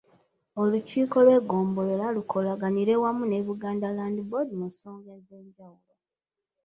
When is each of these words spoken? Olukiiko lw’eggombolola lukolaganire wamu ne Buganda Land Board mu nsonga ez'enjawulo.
Olukiiko 0.61 1.17
lw’eggombolola 1.25 2.05
lukolaganire 2.15 2.93
wamu 3.03 3.23
ne 3.27 3.39
Buganda 3.45 3.87
Land 3.97 4.17
Board 4.29 4.49
mu 4.59 4.65
nsonga 4.71 5.09
ez'enjawulo. 5.19 5.91